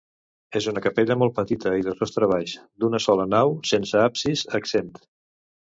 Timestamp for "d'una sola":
2.85-3.31